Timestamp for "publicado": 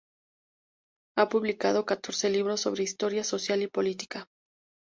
1.29-1.85